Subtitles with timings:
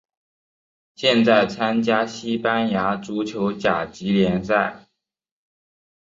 [0.95, 4.87] 现在参加西班牙足球甲级联赛。